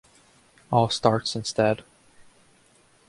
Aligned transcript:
All 0.71 0.89
Starts 0.89 1.35
instead. 1.35 1.83